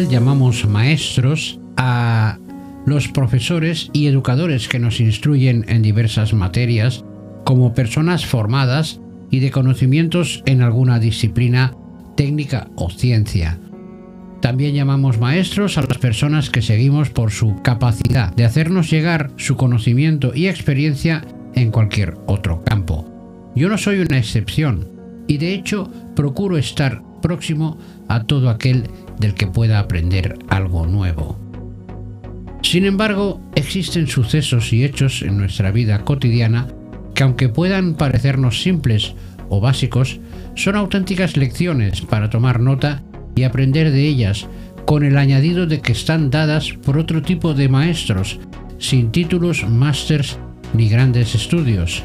[0.00, 2.38] llamamos maestros a
[2.86, 7.04] los profesores y educadores que nos instruyen en diversas materias
[7.44, 9.00] como personas formadas
[9.30, 11.74] y de conocimientos en alguna disciplina,
[12.16, 13.58] técnica o ciencia.
[14.40, 19.56] También llamamos maestros a las personas que seguimos por su capacidad de hacernos llegar su
[19.56, 21.22] conocimiento y experiencia
[21.54, 23.52] en cualquier otro campo.
[23.54, 24.88] Yo no soy una excepción
[25.28, 31.38] y de hecho procuro estar próximo a todo aquel del que pueda aprender algo nuevo.
[32.60, 36.68] Sin embargo, existen sucesos y hechos en nuestra vida cotidiana
[37.14, 39.14] que aunque puedan parecernos simples
[39.48, 40.20] o básicos,
[40.54, 43.02] son auténticas lecciones para tomar nota
[43.34, 44.46] y aprender de ellas,
[44.86, 48.40] con el añadido de que están dadas por otro tipo de maestros,
[48.78, 50.38] sin títulos, másters
[50.74, 52.02] ni grandes estudios.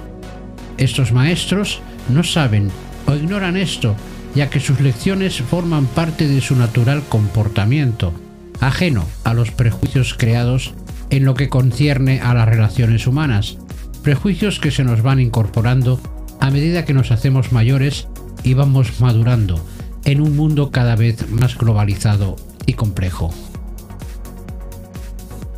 [0.78, 2.70] Estos maestros no saben
[3.08, 3.96] o ignoran esto,
[4.36, 8.14] ya que sus lecciones forman parte de su natural comportamiento,
[8.60, 10.74] ajeno a los prejuicios creados
[11.10, 13.58] en lo que concierne a las relaciones humanas,
[14.04, 16.00] prejuicios que se nos van incorporando
[16.40, 18.08] a medida que nos hacemos mayores
[18.44, 19.64] y vamos madurando
[20.06, 23.34] en un mundo cada vez más globalizado y complejo.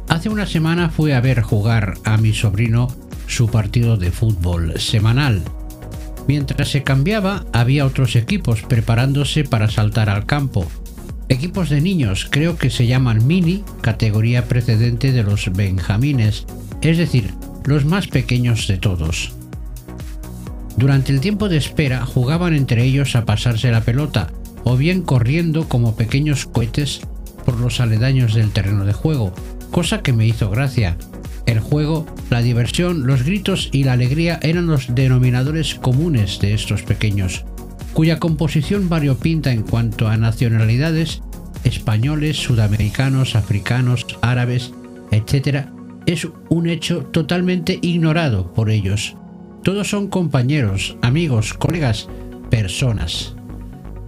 [0.08, 2.88] Hace una semana fui a ver jugar a mi sobrino
[3.28, 5.44] su partido de fútbol semanal.
[6.30, 10.68] Mientras se cambiaba, había otros equipos preparándose para saltar al campo.
[11.28, 16.46] Equipos de niños, creo que se llaman mini, categoría precedente de los benjamines,
[16.84, 17.34] es decir,
[17.66, 19.34] los más pequeños de todos.
[20.78, 24.32] Durante el tiempo de espera jugaban entre ellos a pasarse la pelota,
[24.64, 27.02] o bien corriendo como pequeños cohetes
[27.44, 29.34] por los aledaños del terreno de juego,
[29.72, 30.96] cosa que me hizo gracia.
[31.50, 36.84] El juego, la diversión, los gritos y la alegría eran los denominadores comunes de estos
[36.84, 37.44] pequeños,
[37.94, 41.24] cuya composición variopinta en cuanto a nacionalidades,
[41.64, 44.74] españoles, sudamericanos, africanos, árabes,
[45.10, 45.66] etc.,
[46.06, 49.16] es un hecho totalmente ignorado por ellos.
[49.64, 52.10] Todos son compañeros, amigos, colegas,
[52.52, 53.34] personas.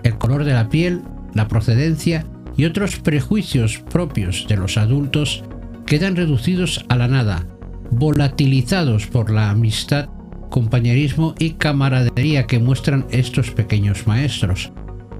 [0.04, 1.02] El color de la piel,
[1.34, 2.24] la procedencia
[2.56, 5.44] y otros prejuicios propios de los adultos
[5.92, 7.46] quedan reducidos a la nada,
[7.90, 10.08] volatilizados por la amistad,
[10.50, 14.72] compañerismo y camaradería que muestran estos pequeños maestros.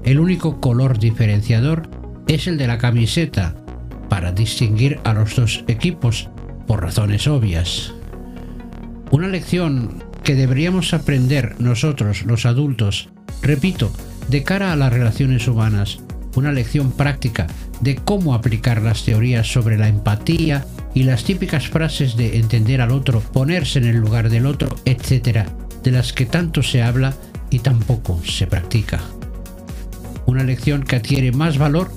[0.02, 1.90] El único color diferenciador
[2.26, 3.54] es el de la camiseta,
[4.08, 6.30] para distinguir a los dos equipos,
[6.66, 7.92] por razones obvias.
[9.10, 13.10] Una lección que deberíamos aprender nosotros, los adultos,
[13.42, 13.92] repito,
[14.30, 16.00] de cara a las relaciones humanas,
[16.36, 17.46] una lección práctica
[17.80, 22.90] de cómo aplicar las teorías sobre la empatía y las típicas frases de entender al
[22.90, 25.46] otro, ponerse en el lugar del otro, etc.,
[25.82, 27.14] de las que tanto se habla
[27.50, 29.00] y tampoco se practica.
[30.26, 31.90] Una lección que adquiere más valor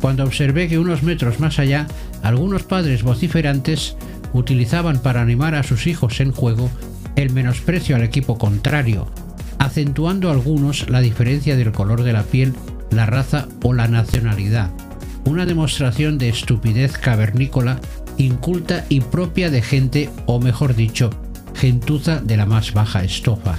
[0.00, 1.86] cuando observé que unos metros más allá
[2.22, 3.96] algunos padres vociferantes
[4.32, 6.70] utilizaban para animar a sus hijos en juego
[7.16, 9.06] el menosprecio al equipo contrario,
[9.58, 12.54] acentuando algunos la diferencia del color de la piel,
[12.90, 14.70] la raza o la nacionalidad,
[15.24, 17.80] una demostración de estupidez cavernícola,
[18.18, 21.10] inculta y propia de gente, o mejor dicho,
[21.54, 23.58] gentuza de la más baja estofa.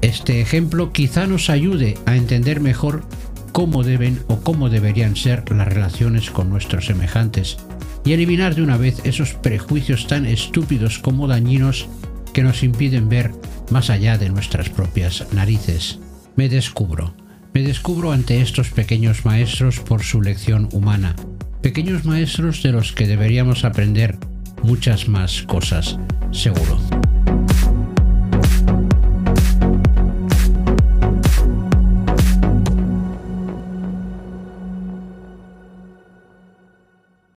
[0.00, 3.04] Este ejemplo quizá nos ayude a entender mejor
[3.52, 7.58] cómo deben o cómo deberían ser las relaciones con nuestros semejantes
[8.04, 11.86] y eliminar de una vez esos prejuicios tan estúpidos como dañinos
[12.32, 13.30] que nos impiden ver
[13.70, 15.98] más allá de nuestras propias narices.
[16.34, 17.14] Me descubro,
[17.54, 21.14] me descubro ante estos pequeños maestros por su lección humana,
[21.60, 24.16] pequeños maestros de los que deberíamos aprender
[24.62, 25.98] muchas más cosas,
[26.30, 27.01] seguro.